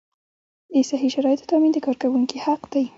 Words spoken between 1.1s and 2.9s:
شرایطو تامین د کارکوونکي حق دی.